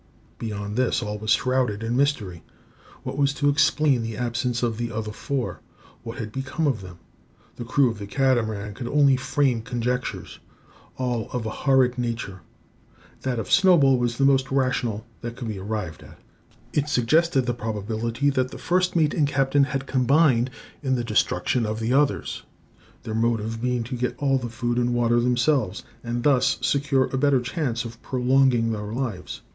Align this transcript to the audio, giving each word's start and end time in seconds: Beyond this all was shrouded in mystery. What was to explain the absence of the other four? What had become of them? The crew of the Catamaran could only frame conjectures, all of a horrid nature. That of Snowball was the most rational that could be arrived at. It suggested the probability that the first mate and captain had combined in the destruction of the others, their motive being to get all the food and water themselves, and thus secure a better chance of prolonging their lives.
Beyond 0.39 0.77
this 0.77 1.03
all 1.03 1.19
was 1.19 1.29
shrouded 1.29 1.83
in 1.83 1.95
mystery. 1.95 2.43
What 3.03 3.19
was 3.19 3.35
to 3.35 3.49
explain 3.49 4.01
the 4.01 4.17
absence 4.17 4.63
of 4.63 4.79
the 4.79 4.91
other 4.91 5.11
four? 5.11 5.61
What 6.01 6.17
had 6.17 6.31
become 6.31 6.65
of 6.65 6.81
them? 6.81 6.97
The 7.57 7.65
crew 7.65 7.91
of 7.91 7.99
the 7.99 8.07
Catamaran 8.07 8.73
could 8.73 8.87
only 8.87 9.15
frame 9.15 9.61
conjectures, 9.61 10.39
all 10.97 11.29
of 11.29 11.45
a 11.45 11.51
horrid 11.51 11.99
nature. 11.99 12.41
That 13.21 13.37
of 13.37 13.51
Snowball 13.51 13.99
was 13.99 14.17
the 14.17 14.25
most 14.25 14.49
rational 14.49 15.05
that 15.21 15.35
could 15.35 15.47
be 15.47 15.59
arrived 15.59 16.01
at. 16.01 16.17
It 16.73 16.89
suggested 16.89 17.45
the 17.45 17.53
probability 17.53 18.31
that 18.31 18.49
the 18.49 18.57
first 18.57 18.95
mate 18.95 19.13
and 19.13 19.27
captain 19.27 19.65
had 19.65 19.85
combined 19.85 20.49
in 20.81 20.95
the 20.95 21.03
destruction 21.03 21.63
of 21.63 21.79
the 21.79 21.93
others, 21.93 22.41
their 23.03 23.13
motive 23.13 23.61
being 23.61 23.83
to 23.83 23.95
get 23.95 24.17
all 24.17 24.39
the 24.39 24.49
food 24.49 24.79
and 24.79 24.95
water 24.95 25.19
themselves, 25.19 25.83
and 26.03 26.23
thus 26.23 26.57
secure 26.61 27.05
a 27.13 27.19
better 27.19 27.39
chance 27.39 27.85
of 27.85 28.01
prolonging 28.01 28.71
their 28.71 28.91
lives. 28.91 29.41